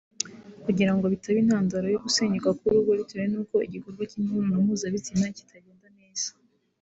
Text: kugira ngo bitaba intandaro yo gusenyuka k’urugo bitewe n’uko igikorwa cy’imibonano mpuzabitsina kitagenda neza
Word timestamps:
kugira 0.65 0.91
ngo 0.95 1.05
bitaba 1.13 1.37
intandaro 1.43 1.85
yo 1.93 2.01
gusenyuka 2.05 2.49
k’urugo 2.57 2.91
bitewe 2.99 3.25
n’uko 3.31 3.55
igikorwa 3.67 4.03
cy’imibonano 4.09 4.57
mpuzabitsina 4.65 5.25
kitagenda 5.37 5.87
neza 5.99 6.29